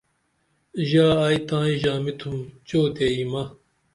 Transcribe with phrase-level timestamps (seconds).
[0.87, 3.43] ژا ائی تائیں ژامی تھوم چوتے یمہ